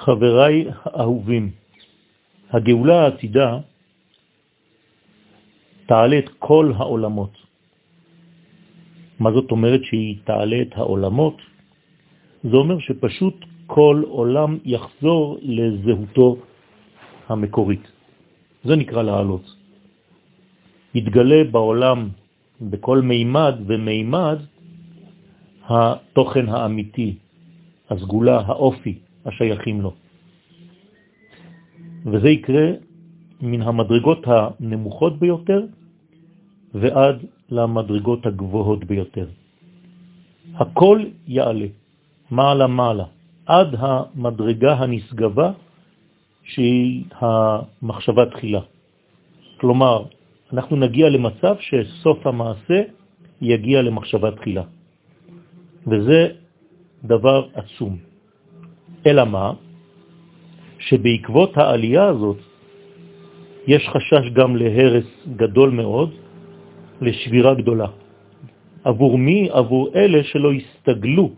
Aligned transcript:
חבריי 0.00 0.64
האהובים, 0.84 1.50
הגאולה 2.50 3.02
העתידה 3.02 3.58
תעלה 5.86 6.18
את 6.18 6.28
כל 6.38 6.72
העולמות. 6.76 7.32
מה 9.20 9.32
זאת 9.32 9.50
אומרת 9.50 9.84
שהיא 9.84 10.16
תעלה 10.24 10.62
את 10.62 10.72
העולמות? 10.76 11.36
זה 12.42 12.56
אומר 12.56 12.78
שפשוט 12.78 13.44
כל 13.66 14.02
עולם 14.08 14.58
יחזור 14.64 15.38
לזהותו 15.42 16.36
המקורית. 17.28 17.84
זה 18.64 18.76
נקרא 18.76 19.02
לעלות. 19.02 19.56
יתגלה 20.94 21.44
בעולם 21.44 22.08
בכל 22.60 23.00
מימד 23.00 23.54
ומימד 23.66 24.38
התוכן 25.68 26.48
האמיתי, 26.48 27.14
הסגולה, 27.90 28.40
האופי 28.46 28.98
השייכים 29.26 29.80
לו. 29.80 29.92
וזה 32.06 32.28
יקרה 32.28 32.66
מן 33.40 33.62
המדרגות 33.62 34.22
הנמוכות 34.26 35.18
ביותר 35.18 35.62
ועד 36.74 37.16
למדרגות 37.50 38.26
הגבוהות 38.26 38.84
ביותר. 38.84 39.26
הכל 40.54 40.98
יעלה, 41.26 41.66
מעלה 42.30 42.66
מעלה, 42.66 43.04
עד 43.46 43.68
המדרגה 43.78 44.72
הנשגבה 44.74 45.52
שהיא 46.42 47.04
המחשבה 47.20 48.26
תחילה. 48.26 48.60
כלומר, 49.60 50.04
אנחנו 50.52 50.76
נגיע 50.76 51.08
למצב 51.08 51.54
שסוף 51.60 52.26
המעשה 52.26 52.82
יגיע 53.40 53.82
למחשבה 53.82 54.30
תחילה. 54.30 54.64
וזה 55.86 56.28
דבר 57.04 57.48
עצום. 57.54 58.09
אלא 59.06 59.24
מה? 59.24 59.52
שבעקבות 60.78 61.56
העלייה 61.56 62.04
הזאת 62.04 62.36
יש 63.66 63.88
חשש 63.88 64.30
גם 64.32 64.56
להרס 64.56 65.08
גדול 65.36 65.70
מאוד, 65.70 66.10
לשבירה 67.00 67.54
גדולה. 67.54 67.86
עבור 68.84 69.18
מי? 69.18 69.48
עבור 69.52 69.88
אלה 69.94 70.24
שלא 70.24 70.52
הסתגלו 70.52 71.30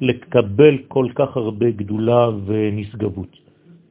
לקבל 0.00 0.78
כל 0.88 1.06
כך 1.14 1.36
הרבה 1.36 1.70
גדולה 1.70 2.28
ונסגבות. 2.46 3.36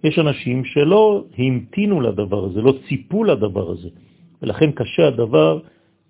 יש 0.03 0.19
אנשים 0.19 0.65
שלא 0.65 1.23
המתינו 1.37 2.01
לדבר 2.01 2.45
הזה, 2.45 2.61
לא 2.61 2.73
ציפו 2.87 3.23
לדבר 3.23 3.71
הזה, 3.71 3.89
ולכן 4.41 4.71
קשה 4.71 5.07
הדבר 5.07 5.59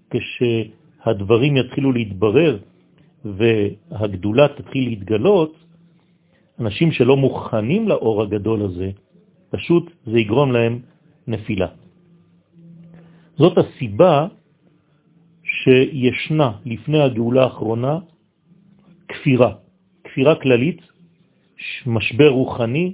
כשהדברים 0.10 1.58
יתחילו 1.58 1.92
להתברר 1.92 2.58
והגדולה 3.26 4.48
תתחיל 4.48 4.84
להתגלות, 4.90 5.54
אנשים 6.60 6.92
שלא 6.92 7.18
מוכנים 7.18 7.88
לאור 7.88 8.22
הגדול 8.22 8.62
הזה, 8.62 8.92
פשוט 9.50 9.92
זה 10.06 10.20
יגרום 10.20 10.52
להם 10.52 10.80
נפילה. 11.28 11.68
זאת 13.38 13.58
הסיבה 13.58 14.28
שישנה 15.44 16.52
לפני 16.66 17.00
הגאולה 17.02 17.44
האחרונה 17.44 18.00
כפירה, 19.08 19.54
כפירה 20.04 20.36
כללית, 20.36 20.82
משבר 21.86 22.30
רוחני 22.30 22.94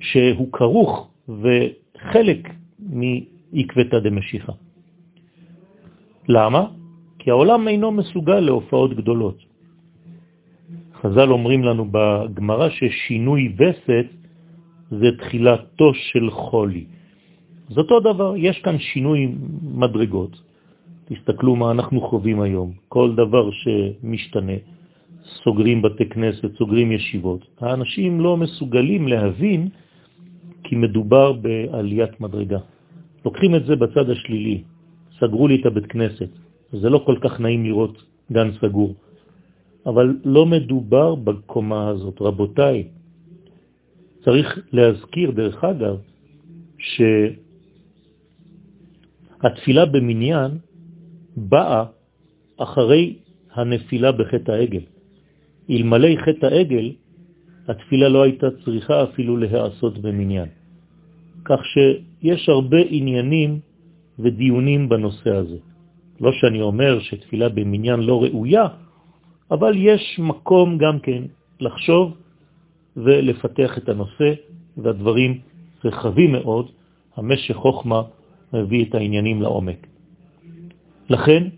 שהוא 0.00 0.52
כרוך 0.52 1.10
וחלק 1.28 2.48
מעקבתא 2.78 3.98
דמשיחא. 3.98 4.52
למה? 6.28 6.62
כי 7.18 7.30
העולם 7.30 7.68
אינו 7.68 7.92
מסוגל 7.92 8.40
להופעות 8.40 8.96
גדולות. 8.96 9.49
חז"ל 11.02 11.30
אומרים 11.32 11.64
לנו 11.64 11.84
בגמרא 11.90 12.68
ששינוי 12.68 13.52
וסת 13.58 14.06
זה 14.90 15.08
תחילתו 15.18 15.94
של 15.94 16.30
חולי. 16.30 16.84
זאת 17.68 17.78
אותו 17.90 18.00
דבר, 18.12 18.34
יש 18.36 18.58
כאן 18.58 18.78
שינוי 18.78 19.28
מדרגות. 19.62 20.42
תסתכלו 21.04 21.56
מה 21.56 21.70
אנחנו 21.70 22.00
חווים 22.00 22.40
היום. 22.40 22.72
כל 22.88 23.14
דבר 23.16 23.50
שמשתנה, 23.50 24.58
סוגרים 25.42 25.82
בתי 25.82 26.06
כנסת, 26.08 26.50
סוגרים 26.58 26.92
ישיבות. 26.92 27.46
האנשים 27.60 28.20
לא 28.20 28.36
מסוגלים 28.36 29.08
להבין 29.08 29.68
כי 30.64 30.76
מדובר 30.76 31.32
בעליית 31.32 32.20
מדרגה. 32.20 32.58
לוקחים 33.24 33.54
את 33.54 33.64
זה 33.66 33.76
בצד 33.76 34.10
השלילי. 34.10 34.62
סגרו 35.18 35.48
לי 35.48 35.60
את 35.60 35.66
הבית 35.66 35.86
כנסת. 35.86 36.30
זה 36.72 36.90
לא 36.90 37.02
כל 37.06 37.16
כך 37.20 37.40
נעים 37.40 37.64
לראות 37.64 38.02
גן 38.32 38.50
סגור. 38.60 38.94
אבל 39.86 40.16
לא 40.24 40.46
מדובר 40.46 41.14
בקומה 41.14 41.88
הזאת. 41.88 42.16
רבותיי, 42.20 42.88
צריך 44.24 44.58
להזכיר, 44.72 45.30
דרך 45.30 45.64
אגב, 45.64 45.96
שהתפילה 49.40 49.84
במניין 49.86 50.50
באה 51.36 51.84
אחרי 52.56 53.16
הנפילה 53.52 54.12
בחטא 54.12 54.52
העגל. 54.52 54.84
אלמלא 55.70 56.08
חטא 56.16 56.46
העגל, 56.46 56.92
התפילה 57.68 58.08
לא 58.08 58.22
הייתה 58.22 58.46
צריכה 58.64 59.04
אפילו 59.04 59.36
להיעשות 59.36 59.98
במניין. 59.98 60.48
כך 61.44 61.60
שיש 61.64 62.48
הרבה 62.48 62.78
עניינים 62.88 63.60
ודיונים 64.18 64.88
בנושא 64.88 65.30
הזה. 65.30 65.56
לא 66.20 66.32
שאני 66.32 66.60
אומר 66.60 67.00
שתפילה 67.00 67.48
במניין 67.48 68.00
לא 68.00 68.22
ראויה, 68.22 68.66
אבל 69.50 69.72
יש 69.76 70.18
מקום 70.18 70.78
גם 70.78 71.00
כן 71.00 71.22
לחשוב 71.60 72.16
ולפתח 72.96 73.78
את 73.78 73.88
הנושא, 73.88 74.30
והדברים 74.76 75.40
רחבים 75.84 76.32
מאוד, 76.32 76.66
המשך 77.16 77.54
חוכמה 77.56 78.02
מביא 78.52 78.84
את 78.84 78.94
העניינים 78.94 79.42
לעומק. 79.42 79.86
לכן, 81.10 81.48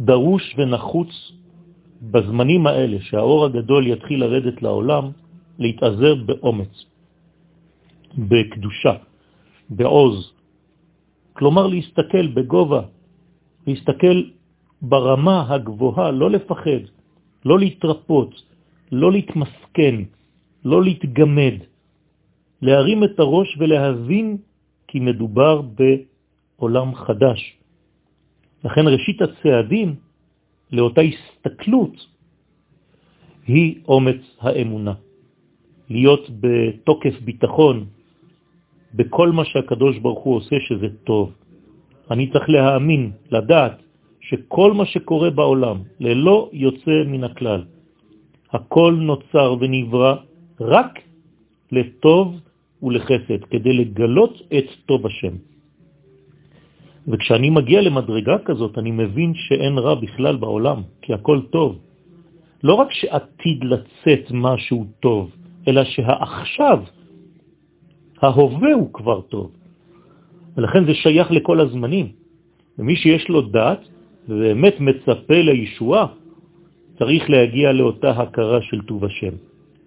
דרוש 0.00 0.54
ונחוץ 0.58 1.32
בזמנים 2.02 2.66
האלה 2.66 2.96
שהאור 3.00 3.44
הגדול 3.44 3.86
יתחיל 3.86 4.20
לרדת 4.20 4.62
לעולם, 4.62 5.04
להתעזר 5.58 6.14
באומץ, 6.14 6.74
בקדושה, 8.18 8.94
בעוז, 9.70 10.32
כלומר 11.32 11.66
להסתכל 11.66 12.26
בגובה, 12.26 12.82
להסתכל 13.66 14.22
ברמה 14.82 15.54
הגבוהה, 15.54 16.10
לא 16.10 16.30
לפחד, 16.30 16.82
לא 17.44 17.58
להתרפות, 17.58 18.42
לא 18.92 19.12
להתמסכן, 19.12 19.94
לא 20.64 20.82
להתגמד, 20.82 21.54
להרים 22.62 23.04
את 23.04 23.18
הראש 23.18 23.56
ולהבין 23.58 24.36
כי 24.88 25.00
מדובר 25.00 25.62
בעולם 25.62 26.94
חדש. 26.94 27.40
לכן 28.64 28.84
ראשית 28.86 29.18
הצעדים 29.22 29.94
לאותה 30.72 31.00
הסתכלות 31.00 32.06
היא 33.46 33.80
אומץ 33.88 34.22
האמונה. 34.40 34.94
להיות 35.90 36.30
בתוקף 36.40 37.20
ביטחון 37.20 37.86
בכל 38.94 39.28
מה 39.32 39.44
שהקדוש 39.44 39.98
ברוך 39.98 40.22
הוא 40.24 40.36
עושה 40.36 40.56
שזה 40.60 40.88
טוב. 41.04 41.32
אני 42.10 42.30
צריך 42.30 42.48
להאמין, 42.48 43.10
לדעת, 43.30 43.81
שכל 44.32 44.72
מה 44.72 44.86
שקורה 44.86 45.30
בעולם, 45.30 45.76
ללא 46.00 46.48
יוצא 46.52 47.04
מן 47.06 47.24
הכלל, 47.24 47.62
הכל 48.52 48.92
נוצר 49.00 49.56
ונברא 49.60 50.12
רק 50.60 50.92
לטוב 51.72 52.40
ולחסד, 52.82 53.44
כדי 53.50 53.72
לגלות 53.72 54.34
את 54.48 54.68
טוב 54.88 55.06
השם. 55.06 55.34
וכשאני 57.08 57.50
מגיע 57.50 57.80
למדרגה 57.80 58.36
כזאת, 58.44 58.78
אני 58.78 58.90
מבין 58.90 59.32
שאין 59.36 59.78
רע 59.78 59.94
בכלל 59.94 60.36
בעולם, 60.36 60.78
כי 61.02 61.12
הכל 61.12 61.40
טוב. 61.50 61.78
לא 62.62 62.74
רק 62.74 62.90
שעתיד 62.92 63.64
לצאת 63.64 64.24
משהו 64.30 64.86
טוב, 65.00 65.30
אלא 65.68 65.84
שהעכשיו, 65.84 66.78
ההווה 68.22 68.72
הוא 68.72 68.92
כבר 68.92 69.20
טוב. 69.20 69.50
ולכן 70.56 70.82
זה 70.86 70.94
שייך 70.94 71.30
לכל 71.30 71.60
הזמנים. 71.60 72.06
ומי 72.78 72.96
שיש 72.96 73.28
לו 73.28 73.42
דעת 73.52 73.82
ובאמת 74.28 74.80
מצפה 74.80 75.38
לישועה, 75.42 76.06
צריך 76.98 77.30
להגיע 77.30 77.72
לאותה 77.72 78.10
הכרה 78.10 78.62
של 78.62 78.80
טוב 78.82 79.04
השם, 79.04 79.34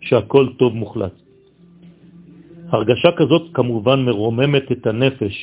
שהכל 0.02 0.48
טוב 0.58 0.76
מוחלט. 0.76 1.16
הרגשה 2.70 3.12
כזאת 3.12 3.54
כמובן 3.54 4.06
מרוממת 4.06 4.72
את 4.72 4.88
הנפש, 4.88 5.36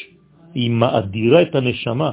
היא 0.55 0.71
מאדירה 0.71 1.43
את 1.43 1.55
הנשמה, 1.55 2.11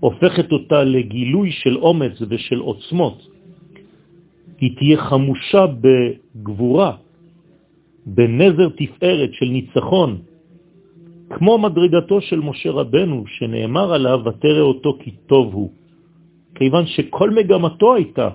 הופכת 0.00 0.52
אותה 0.52 0.84
לגילוי 0.84 1.50
של 1.50 1.76
אומץ 1.76 2.22
ושל 2.28 2.58
עוצמות. 2.58 3.18
היא 4.60 4.76
תהיה 4.76 4.98
חמושה 4.98 5.64
בגבורה, 5.80 6.92
בנזר 8.06 8.68
תפארת 8.76 9.30
של 9.32 9.48
ניצחון, 9.48 10.10
כמו 11.34 11.58
מדרגתו 11.58 12.20
של 12.20 12.40
משה 12.40 12.70
רבנו, 12.70 13.24
שנאמר 13.26 13.92
עליו, 13.94 14.20
ותרא 14.24 14.60
אותו 14.60 14.98
כי 15.02 15.10
טוב 15.26 15.54
הוא. 15.54 15.70
כיוון 16.54 16.86
שכל 16.86 17.30
מגמתו 17.30 17.94
הייתה 17.94 18.28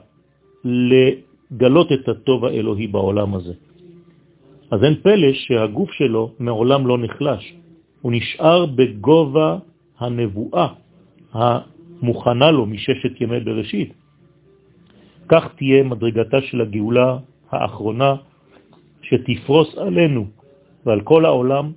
לגלות 0.65 1.91
את 1.91 2.09
הטוב 2.09 2.45
האלוהי 2.45 2.87
בעולם 2.87 3.35
הזה. 3.35 3.53
אז 4.71 4.83
אין 4.83 4.95
פלא 5.01 5.33
שהגוף 5.33 5.91
שלו 5.91 6.31
מעולם 6.39 6.87
לא 6.87 6.97
נחלש, 6.97 7.53
הוא 8.01 8.11
נשאר 8.11 8.65
בגובה 8.65 9.57
הנבואה 9.99 10.67
המוכנה 11.33 12.51
לו 12.51 12.65
מששת 12.65 13.21
ימי 13.21 13.39
בראשית. 13.39 13.93
כך 15.29 15.43
תהיה 15.55 15.83
מדרגתה 15.83 16.41
של 16.41 16.61
הגאולה 16.61 17.17
האחרונה 17.51 18.15
שתפרוס 19.01 19.77
עלינו 19.77 20.25
ועל 20.85 21.01
כל 21.01 21.25
העולם 21.25 21.71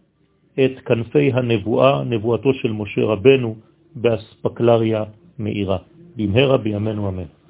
את 0.55 0.81
כנפי 0.87 1.33
הנבואה, 1.33 2.05
נבואתו 2.05 2.55
של 2.55 2.73
משה 2.73 3.01
רבנו, 3.01 3.57
באספקלריה 3.95 5.05
מאירה. 5.39 5.79
במהרה 6.17 6.57
בימינו 6.57 7.09
אמן. 7.09 7.42